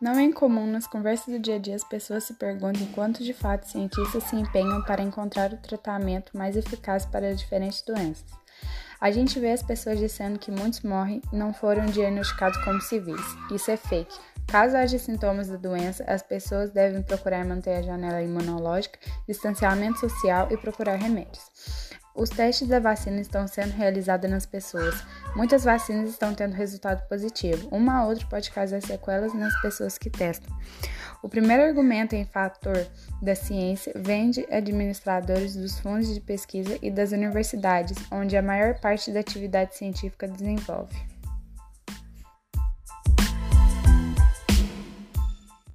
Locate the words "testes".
22.30-22.66